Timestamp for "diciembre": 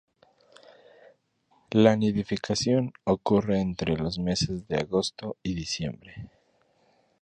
5.53-6.31